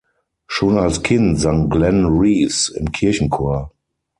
[0.47, 3.71] Schon als Kind sang Glenn Reeves im Kirchenchor.